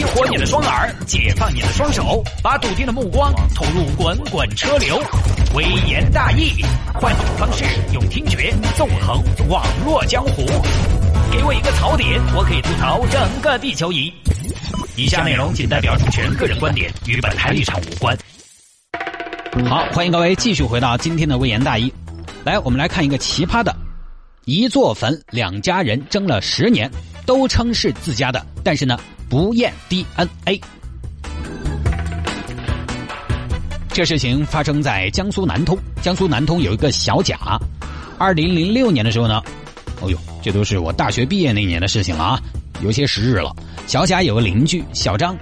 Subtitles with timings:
[0.00, 4.98] 激活你的双耳，解放你的双手，把笃定的目光投入滚滚车流。
[5.54, 10.46] 微言大义，换种方式，用听觉纵横网络江湖。
[11.30, 14.10] 给我一个槽点，我可以吐槽整个地球仪。
[14.96, 18.16] 以下内容仅代表主持人个人观点，与本台立场无关。
[19.68, 21.92] 好，欢迎各位继续回到今天的微言大义。
[22.42, 23.76] 来，我们来看一个奇葩的：
[24.46, 26.90] 一座坟，两家人争了十年，
[27.26, 28.98] 都称是自家的，但是呢，
[29.30, 30.60] 不验 DNA。
[33.92, 37.38] 这事情发生在江苏南通，江苏南通有一个小贾，
[38.18, 39.40] 二零零六年的时候呢，
[40.00, 42.42] 哦呦，这都是我大学毕业那年的事情了啊，
[42.82, 43.54] 有些时日了。
[43.86, 45.38] 小贾有个邻居小张，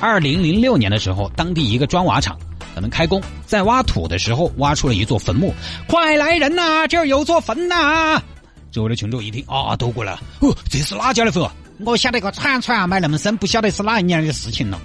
[0.00, 2.38] 二零零六年的时候，当地一个砖瓦厂
[2.74, 5.54] 可能开工，在挖土的时候挖出了一座坟墓，
[5.86, 8.18] 快来人呐，这儿有座坟呐！
[8.70, 11.44] 周围的群众一听啊，都过来了，哦，这是哪家的坟？
[11.44, 11.52] 啊
[11.84, 14.80] 我晓得个铲铲埋那么深，不晓得是哪一年的事情了。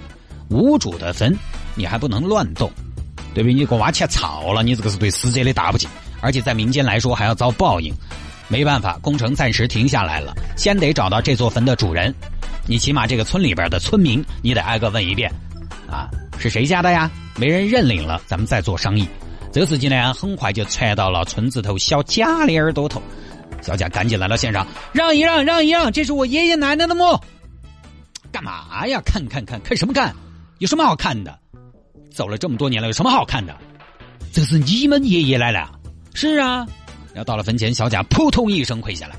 [0.48, 1.36] 无主的坟，
[1.74, 2.70] 你还不能乱动。
[3.34, 3.52] 对不对？
[3.52, 5.86] 你给我挖起来操了，你这个是对死者的大不敬，
[6.22, 7.94] 而且在民间来说还要遭报应。
[8.48, 12.14] 没办法，工程暂时停下来了，先得找到这座坟的主人。
[12.64, 15.30] 你起码这个村里边的村民，你得挨个问一遍，
[15.86, 17.10] 啊，是谁家的呀？
[17.36, 19.06] 没人认领了，咱们再做商议。
[19.52, 23.02] 这个事情呢，很快就传到了村子头小贾的耳朵头。
[23.66, 27.18] 小贾赶紧来到现场，让一让，让一让，这是我爷爷奶奶的墓。
[28.30, 29.02] 干嘛呀？
[29.04, 30.14] 看看看看什么看？
[30.58, 31.36] 有什么好看的？
[32.12, 33.52] 走了这么多年了，有什么好看的？
[34.32, 35.68] 这是你们爷爷奶奶？
[36.14, 36.64] 是啊。
[37.12, 39.16] 然后到了坟前，小贾扑通一声跪下来：“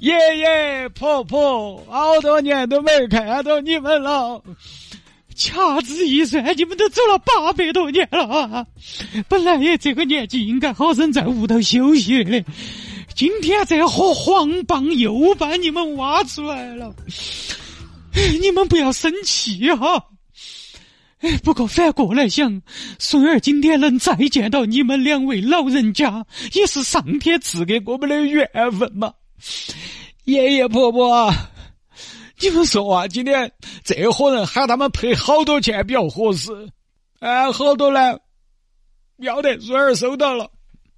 [0.00, 4.42] 爷爷婆婆，好多年都没看到你们了。
[5.40, 8.66] 掐指一算，你们都走了八百多年了。
[9.26, 12.44] 本来也这个年纪应该好生在屋头休息的，
[13.14, 16.94] 今天这伙黄帮又把你们挖出来了。
[18.38, 20.04] 你们不要生气哈。”
[21.20, 22.62] 哎，不过反过来想，
[22.98, 28.46] 孙儿今天能再见到你们两位老人家，也是上天赐给我们的缘
[28.78, 29.12] 分嘛。
[30.24, 31.32] 爷爷婆婆，
[32.40, 33.52] 你们说啊，今天
[33.84, 36.50] 这伙人喊他们赔好多钱比较合适？
[37.18, 38.18] 哎，好多呢？
[39.18, 40.50] 要得，孙儿收到了，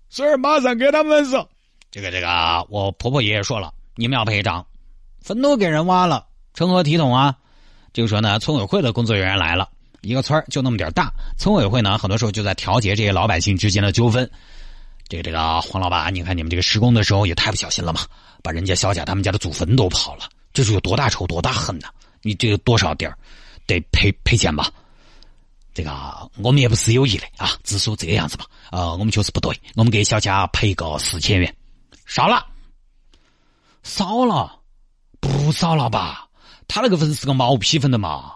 [0.08, 1.48] 孙儿马上给他们说。
[1.90, 4.64] 这个这个，我婆婆爷爷说了，你们要赔偿，
[5.20, 7.36] 坟都给人挖了，成何体统啊？
[7.92, 9.68] 就说呢，村委会的工作人员来了。
[10.02, 14.30] 一个村就那么点大，村委会呢，很多时候就在调节这些老百姓之间的纠纷。
[15.08, 18.00] 这个这个黄老板，你看你们这个施工的时候也太不小心了嘛，
[18.42, 21.88] 把人家小贾他们家的祖坟都刨了，这是有多大仇多大恨呐？
[22.22, 23.18] 你这个多少点儿
[23.66, 24.70] 得赔赔钱吧？
[25.74, 28.46] 这个我们也不是有意的啊，只说这个样子吧。
[28.70, 31.56] 啊，我们确实不对，我们给小贾赔个四千元，
[32.06, 32.46] 少了，
[33.82, 34.60] 少了，
[35.20, 36.28] 不少了吧？
[36.68, 38.34] 他那个坟是个毛坯坟的嘛，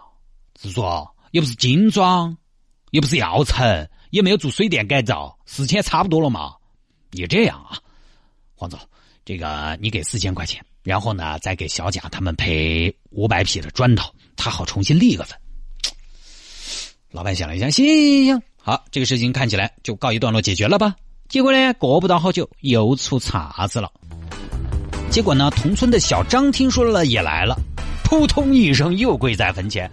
[0.61, 1.13] 是说。
[1.31, 2.37] 又不是精装，
[2.91, 6.55] 又不是要层，也没有做水电改造，四千差不多了嘛？
[7.11, 7.77] 你这样啊，
[8.55, 8.79] 黄总，
[9.25, 15.37] 这个你给四千块钱，然后呢，再给小贾他们赔五百匹的砖头，他好重新立个坟。
[17.11, 20.95] 老板想了一下，行行行，好，这个事情看起来就告一段落解决了吧？
[21.27, 23.91] 结果呢，过不到好久又出岔子了。
[25.11, 27.59] 结果呢，同村的小张听说了也来了，
[28.05, 29.91] 扑通一声又跪在坟前。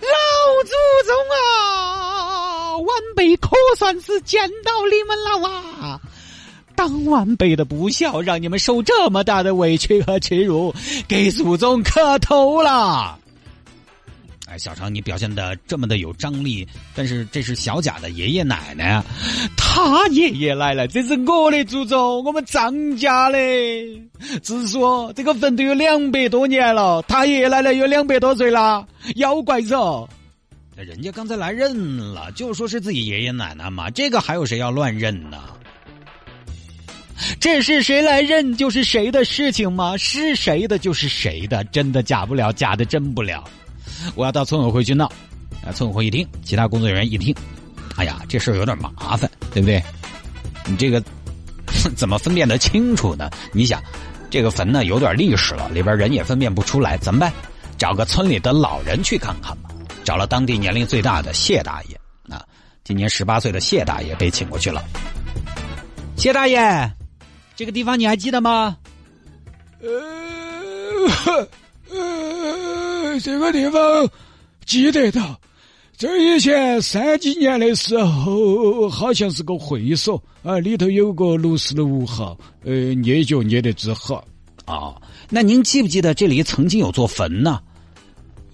[0.00, 0.72] 老祖
[1.04, 5.46] 宗啊，晚辈可算是见到你们了
[5.78, 5.91] 啊！
[6.82, 10.74] 当晚辈的不孝，让你们受这么大的委屈和耻辱，
[11.06, 13.16] 给祖宗磕头了。
[14.48, 19.00] 哎，小常，你表现的这么的有张力，但是这是小贾的爷爷奶奶，
[19.56, 23.38] 他爷爷来了，这是我的祖宗，我们张家的。
[24.42, 30.08] 只说这个坟都有两百多年了，他爷爷奶奶有两百多岁了，妖怪噻。
[30.74, 35.38] 人家刚才来认了，就说是自己爷爷奶奶嘛，这个还有谁要乱认呢？
[37.40, 39.96] 这是谁来认就是谁的事情吗？
[39.96, 43.44] 是谁的就是谁的，真的假不了，假的真不了。
[44.14, 45.06] 我要到村委会去闹，
[45.64, 47.34] 啊，村委会一听，其他工作人员一听，
[47.96, 49.82] 哎呀，这事有点麻烦，对不对？
[50.66, 51.02] 你这个
[51.96, 53.30] 怎么分辨得清楚呢？
[53.52, 53.82] 你想，
[54.30, 57.32] 这个坟呢有点历史了，里边人也分辨不出来，怎么办？
[57.78, 59.70] 找个村里的老人去看看吧。
[60.04, 62.44] 找了当地年龄最大的谢大爷，啊，
[62.84, 64.84] 今年十八岁的谢大爷被请过去了。
[66.16, 66.58] 谢大爷，
[67.62, 68.76] 这个地方你还记得吗？
[69.80, 69.88] 呃，
[71.90, 74.10] 呃，这个地方
[74.66, 75.40] 记得到。
[75.96, 84.24] 这以前三几年的时候，好像是个会所啊，里头有个六十五号，呃，捏脚捏的之好。
[84.64, 85.00] 啊，
[85.30, 87.60] 那您记不记得这里曾经有座坟呢？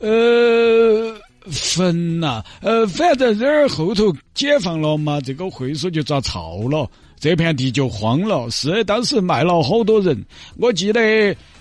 [0.00, 1.18] 呃，
[1.50, 6.86] 坟呐，呃，反正这儿后头解放了嘛，这个会所就遭抄了，
[7.20, 8.48] 这片地就荒了。
[8.50, 10.24] 是当时卖了好多人，
[10.56, 11.00] 我记得，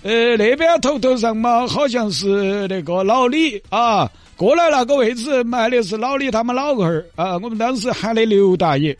[0.02, 8.96] 呃，那边头头上嘛，好像是那个老李啊，过来那个位置卖的是老李他们老二儿啊，我们当时喊的刘大爷。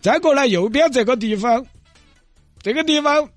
[0.00, 1.64] 再过来右边这个地方，
[2.62, 3.28] 这个地方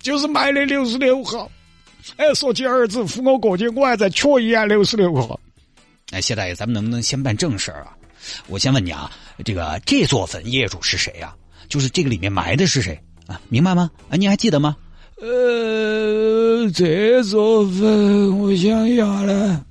[0.00, 1.50] 就是卖的六十六号。
[2.16, 5.38] 哎，说起儿子扶我过去，我还在缺一眼六十六号。
[6.10, 7.94] 哎，谢大爷，咱们能不能先办正事儿啊？
[8.46, 9.10] 我先问你啊，
[9.44, 11.34] 这个这座坟业主是谁呀？
[11.68, 13.40] 就是这个里面埋的是谁啊？
[13.48, 13.90] 明白吗？
[14.10, 14.76] 啊，你还记得吗？
[15.20, 19.64] 呃，这座坟我想一下呢，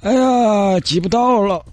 [0.00, 1.64] 哎呀，记不到了。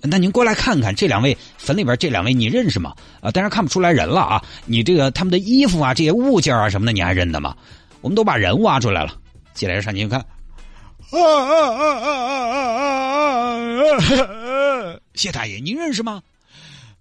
[0.00, 2.94] 那您过来看看，这两位坟里边这两位你认识吗？
[3.20, 4.42] 啊，当然看不出来人了啊。
[4.66, 7.56] 你这个他们的衣服啊，这些物件啊什么的，你还认得吗？
[8.00, 9.14] 我们都把人挖出来了，
[9.54, 10.20] 进来上您看。
[10.20, 12.10] 啊啊啊啊
[12.50, 12.58] 啊
[12.88, 14.96] 啊啊！
[15.14, 16.22] 谢大爷，您认识吗？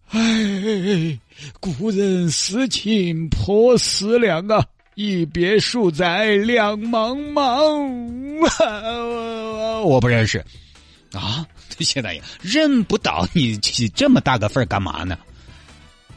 [0.10, 1.20] 哎，
[1.60, 4.66] 故人思情颇思量啊，
[4.96, 8.44] 一别数载两茫茫。
[9.84, 10.44] 我不认识
[11.14, 11.46] 啊。
[11.80, 15.18] 谢大爷，认不到你起这么大个份儿干嘛呢？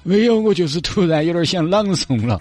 [0.02, 2.40] 没有，我就是突然有点想朗诵了。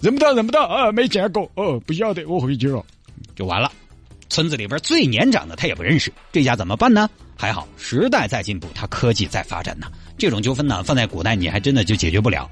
[0.00, 0.92] 认不到，认不到啊！
[0.92, 2.82] 没见过哦，不晓得，我回去了，
[3.34, 3.70] 就完了。
[4.28, 7.08] 村子里边最年长的他也不认识，这下怎么办呢？
[7.36, 9.86] 还好时代在进步，他科技在发展呢。
[10.16, 12.48] 这种纠纷呢，放在古代你还真的就解决不了。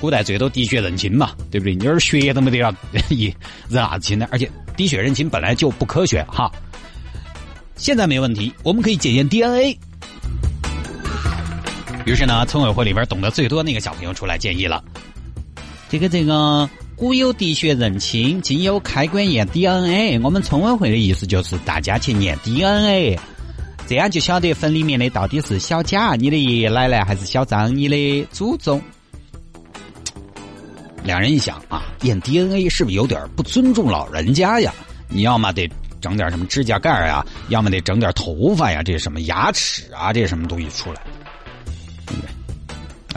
[0.00, 1.74] 古代最多滴血认亲嘛，对不对？
[1.74, 2.74] 你儿血都没得了，
[3.08, 3.34] 一
[3.68, 4.28] 认啥子亲呢？
[4.30, 6.50] 而且滴血认亲本来就不科学哈。
[7.76, 9.78] 现在没问题，我们可以检验 DNA。
[12.04, 14.84] 于是呢，村委会里边懂得最多那个小朋友出来建议了：
[15.88, 20.20] 这个这个，古有滴血认亲，今有开棺验 DNA。
[20.22, 23.18] 我们村委会的意思就是大家去验 DNA，
[23.86, 28.80] 这样就晓得坟里面的到底是小贾你的爷爷奶奶，还是小张你的祖宗。
[31.02, 34.72] 两人一想啊，验 DNA 是不是有点不尊重老人家呀？
[35.08, 35.68] 你要么得。
[36.00, 41.00] 整点什么指甲盖啊，要么得整点头发呀，这什么牙齿啊，这什么东西出来？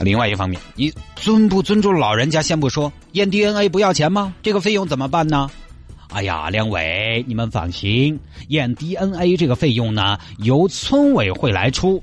[0.02, 4.34] 另外一方面，你尊不尊重老人家先不说，验 DNA 不要钱吗？
[4.44, 5.50] 这个费用怎么办呢？
[6.10, 8.18] 哎呀，两位，你们放心，
[8.48, 12.02] 验 DNA 这个费用呢，由村委会来出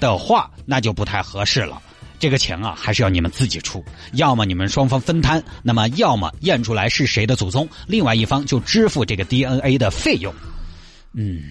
[0.00, 1.82] 的话，那就不太合适了。
[2.18, 3.84] 这个钱啊，还是要你们自己出，
[4.14, 10.32] 要么你们双方分摊，那么要么验出来是谁的祖宗，另外一方就支付这个 DNA 的费用。
[11.12, 11.42] 嗯，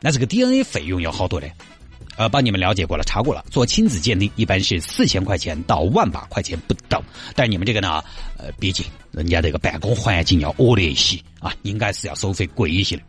[0.00, 1.50] 那这个 DNA 费用要好多嘞？
[2.18, 7.00] 呃，帮你们了解过了，查过了，做亲子鉴定一般是四千块钱到万把块钱不等，
[7.36, 8.02] 但你们这个呢，
[8.36, 13.02] 呃，毕竟人家这个办公环境要恶劣一些啊，应该是要收费贵一些的。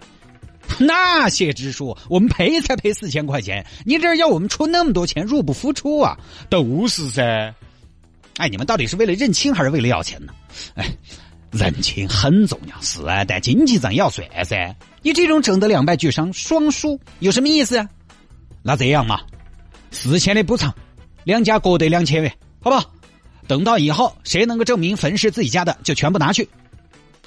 [0.78, 6.16] 那些直说，我们赔才赔四千块钱，你这要我们出那么多钱，入不敷出啊！
[6.48, 7.52] 都是噻。
[8.38, 10.32] 哎，你们到底是为了认亲还是为了要钱呢？
[10.76, 10.86] 哎，
[11.52, 14.76] 认亲很重要是啊，但经济上要算噻。
[15.02, 17.90] 你这种整得两败俱伤、双输，有什么意思啊？
[18.70, 19.22] 那这样嘛，
[19.90, 20.72] 四千的补偿，
[21.24, 22.32] 两家各得两千元，
[22.62, 22.84] 好不好？
[23.48, 26.48] 等到以后谁能够证明坟是自己家的，就全部拿去。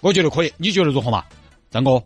[0.02, 1.24] 我觉得可以，你觉得如何嘛，
[1.68, 2.00] 张哥？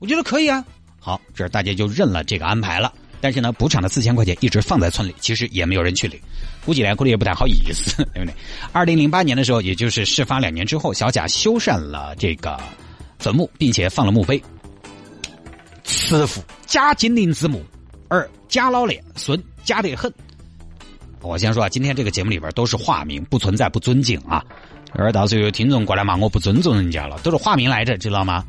[0.00, 0.62] 我觉得可以啊，
[1.00, 2.92] 好，这大家就认了这个安排了。
[3.22, 6.20] 但是呢，补偿的四千块钱一直放在村里，其实也没有人去领，
[6.66, 8.34] 估计连估计也不太好意思， 对不对？
[8.70, 12.60] 二零零八年的时候，也就是事发两年之后，小贾修缮了这个
[13.18, 14.42] 坟墓，并且放了墓碑
[15.84, 17.64] ：“慈父贾金林之墓，
[18.12, 20.12] 儿贾老练，孙贾德很。”
[21.22, 24.44] 我先说啊，今天这个节目里边都是化名，不存在不尊敬啊。
[24.92, 28.44] 而到时候有听众过来骂我不尊重人家了，都是化名来着，知道吗？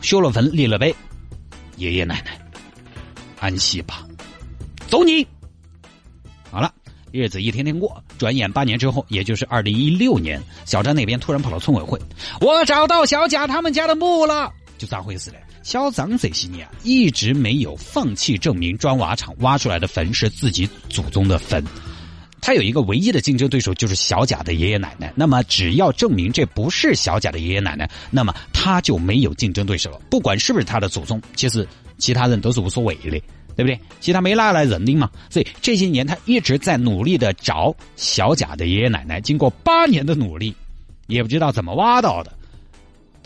[0.00, 0.94] 修了坟立了碑，
[1.76, 2.38] 爷爷奶奶
[3.40, 4.06] 安息吧，
[4.86, 5.26] 走你！
[6.50, 6.72] 好了，
[7.10, 11.98] 日子一天天过，转眼八年之后，也就是二零一六年，小张那边突然跑到村委会，
[12.40, 15.36] 我找到小贾他们家的墓了，就咋回事嘞？
[15.62, 21.62] 小张这些年一直没有放弃证明砖瓦厂挖出来的坟是自己祖宗的坟。
[22.40, 25.12] 他有一个唯一的竞争对手，就是小贾的爷爷奶奶。
[25.16, 30.00] 那么，只要证明这不是小贾的爷爷奶奶，那么他就没有竞争对手了。
[30.08, 31.66] 不管是不是他的祖宗，其实
[31.98, 33.20] 其他人都是无所谓的，对
[33.56, 33.78] 不对？
[34.00, 35.10] 其他没拿来认领嘛。
[35.28, 39.20] 所以这些年他一直在努力的找小贾的爷爷奶奶。
[39.20, 40.54] 经过八年的努力，
[41.08, 42.32] 也不知道怎么挖到的，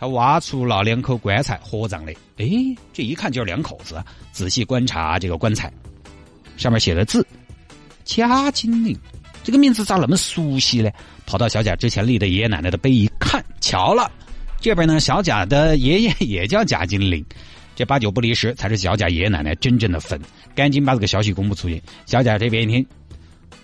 [0.02, 2.12] 他挖出了两口棺材合葬的。
[2.37, 2.49] 哎，
[2.92, 4.02] 这一看就是两口子。
[4.32, 5.73] 仔细观察这个棺材，
[6.56, 7.25] 上面写的字。
[8.04, 8.99] 贾金玲，
[9.44, 10.90] 这个名字咋那么熟悉呢？
[11.25, 14.11] 跑到小贾之前立的爷爷奶奶的碑一看，巧了，
[14.61, 17.25] 这边呢，小贾的爷爷 也叫贾金玲，
[17.76, 20.21] 这八九不离十才是小贾爷爷奶奶真正的坟。
[20.52, 21.80] 赶紧把这个消息公布出去。
[22.06, 22.85] 小贾这边一听，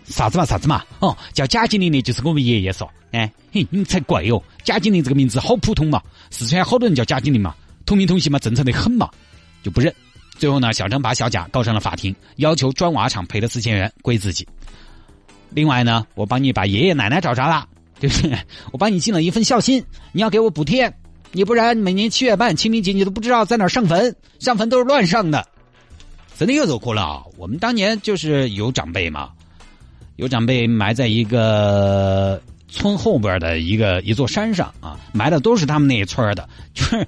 [0.06, 7.54] 啥子嘛啥子嘛，哦，叫贾金林的就是我们爷爷说，哎，嘿，你才怪哦，贾金林这个名字好普通嘛，四川好多人叫贾金林嘛，
[7.84, 9.10] 同名同姓嘛，正常的很嘛，
[9.62, 9.94] 就不认。
[10.38, 14.46] 最后呢，小张把小贾告上了法庭，要求砖瓦厂赔了四千元归自己。
[15.50, 17.66] 另外呢，我帮你把爷爷奶奶找着了。
[18.00, 18.38] 对不对？
[18.70, 20.88] 我帮你尽了一份孝心，你要给我补贴，
[21.32, 25.44] 你不然每年七月半清明节你都不知道在哪上坟，上坟都是乱上的，
[26.38, 27.24] 真的又走哭了啊！
[27.36, 29.32] 我们当年就是有长辈嘛，
[30.18, 37.06] 有长辈埋在一个村后边的一个一座山上啊，埋的都是他们那一村的，就是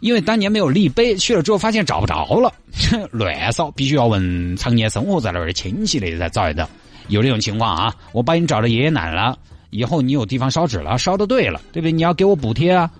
[0.00, 2.52] 因为当年没有立碑，去了之后发现找不着了，
[3.12, 6.68] 乱烧，必须要问常年生活在那儿的亲戚的才找得到，
[7.06, 7.94] 有这种情况啊！
[8.10, 9.38] 我帮你找着爷爷奶奶了。
[9.70, 11.92] 以后你有地方烧纸了，烧的对了，对不对？
[11.92, 12.90] 你要给我补贴啊，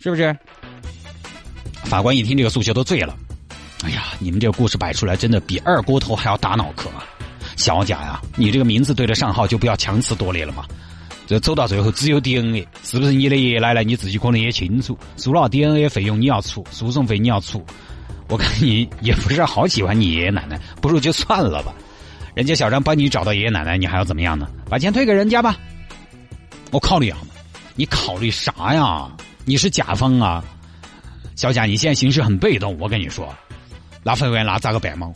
[0.00, 0.34] 是不是？
[1.84, 3.14] 法官一听这个诉求都醉了。
[3.84, 7.04] 哎呀，你们这个故事摆出来，真的比二锅头还要打脑壳啊！
[7.58, 10.64] 小贾呀，你这个名字对得上号，就不要强词夺理了嘛。
[11.26, 13.82] 这走到最后只有 DNA，是不是你的爷爷奶奶？
[13.82, 14.96] 你自己可能也清楚。
[15.16, 17.62] 输了 DNA 费用你要出，诉讼费你要出。
[18.28, 21.74] 我看你也不是好喜欢你爷爷奶奶，不如就算了吧。
[22.34, 24.48] 人家小张帮你找到爷爷奶奶，你还要怎么样呢？
[24.70, 25.56] 把钱退给人家吧。
[26.70, 27.18] 我考虑啊，
[27.74, 29.10] 你考虑啥呀？
[29.44, 30.44] 你是甲方啊，
[31.34, 32.78] 小贾，你现在形势很被动。
[32.78, 33.34] 我跟你说，
[34.04, 35.12] 拿分文那咋个办嘛？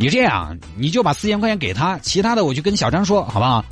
[0.00, 3.64] 你这样，你就把四千块钱给他，其他的我就跟小张说，好不好？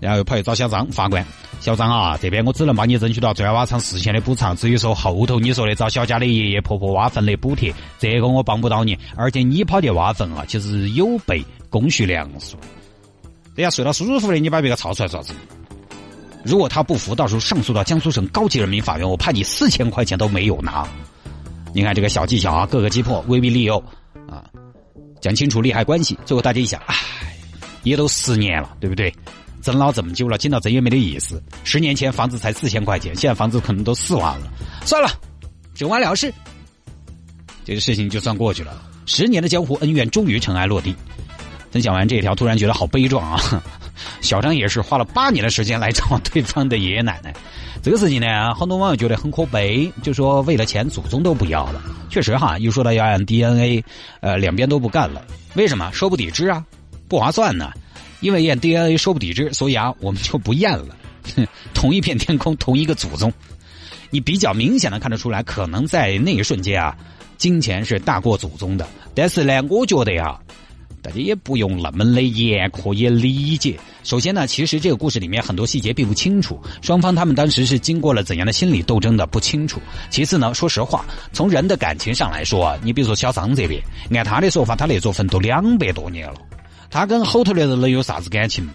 [0.00, 1.24] 然后又跑去找小张，法官，
[1.60, 8.98] 小张啊，这边我只能帮你争取到砖瓦厂四千的补偿，至于说后头你说的找小家的爷爷婆婆挖坟的补贴，这个我帮不到你。
[9.14, 12.56] 而且你跑去挖坟啊，其实有悖公序良俗。
[13.54, 15.32] 人家睡到舒舒服服的，你把别个吵出来啥子？
[16.42, 20.84] 如果他不服，到时候上诉到江苏省高级人民法院，我判你四千块钱都没有拿。
[21.72, 23.78] 你看这个小技巧啊，各个击破，威逼利诱
[24.28, 24.44] 啊，
[25.24, 26.18] 讲清楚利害关系。
[26.26, 26.94] 最后大家一想，唉，
[27.82, 29.10] 也都十年了，对不对？
[29.62, 31.42] 争老这么久了，争到这也没得意思。
[31.64, 34.52] 十年前房子才四千块钱，现在房子可能都四万了。
[34.84, 35.08] 算了，
[35.74, 36.30] 整完了事，
[37.64, 38.82] 这个事情就算过去了。
[39.06, 40.94] 十年的江湖恩怨终于尘埃落地。
[41.70, 43.64] 分享完这一条，突然觉得好悲壮啊！
[44.20, 47.34] 小张也是花了八年的时间来找对方的爷爷奶奶，
[47.82, 51.80] 这个事情呢，很多网友觉得很可悲，就说为了钱，祖宗都不要了。
[52.10, 53.84] 确实哈，又说到要按 DNA，
[54.20, 55.24] 呃，两边都不干了。
[55.54, 55.90] 为什么？
[55.92, 56.64] 说不抵制啊，
[57.08, 57.72] 不划算呢。
[58.20, 60.96] 因为验 DNA 说不抵制，所以啊，我们就不验了。
[61.74, 63.32] 同一片天空，同一个祖宗，
[64.10, 66.96] 你比较明显的看得出来，可能在那一瞬间啊，
[67.36, 68.86] 金钱是大过祖宗的。
[69.14, 70.38] 但是呢，我觉得呀。
[71.04, 73.78] 大家也不用那么的严苛也理解。
[74.02, 79.82] 首先呢，其实这个故事里面很多细节并不清楚，双方他们当时是经过了怎样的心理斗争的不清楚。
[80.08, 83.82] 其次呢，说实话，从人的感情上来说，你比如说小张这边，
[84.12, 86.36] 按他的说法，他那座坟都两百多年了，
[86.88, 88.72] 他跟后头的人能有啥子感情嘛？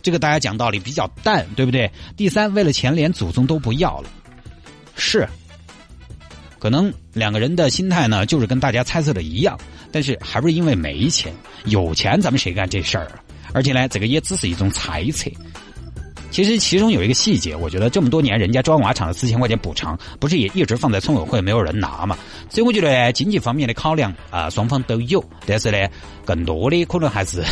[0.00, 1.90] 这个大家讲道理比较淡，对不对？
[2.16, 4.08] 第三，为了钱连祖宗都不要了，
[4.94, 5.28] 是。
[6.58, 9.58] 可能两个人的心态呢，就是跟大家猜测的一样，
[9.92, 11.32] 但是还不是因为没钱，
[11.64, 13.20] 有钱咱们谁干这事儿啊？
[13.52, 15.30] 而且呢，这个也只是一种猜测。
[16.30, 22.18] 其实其中有一个细节，我觉得这么多年人家砖瓦厂的四千块钱补偿，不是也一直放在村委会没有人拿嘛？
[22.50, 25.88] 所以我觉得经济方面的考量啊，双方都有，但是呢，
[26.26, 27.42] 更多的可能还是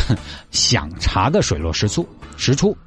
[0.51, 2.77] 想查个水落石出，石出。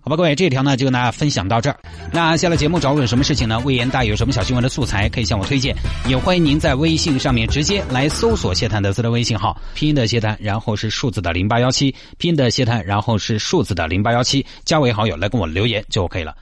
[0.00, 1.76] 好吧，各位，这条呢就跟大家分享到这儿。
[2.12, 3.58] 那下了节目找我有什么事情呢？
[3.60, 5.74] 魏延大有什么小新闻的素材可以向我推荐，
[6.08, 16.34] 也欢迎您在微信上面直接来搜索谢探的私人微信号，拼音的谢探，然后是数字的零八幺七，拼音的谢探，然后是数字的零八幺七，加为好友来跟我留言就 OK 了。